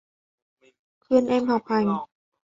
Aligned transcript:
khuyên 1.03 1.25
em 1.27 1.47
học 1.47 1.63
hành 1.65 1.97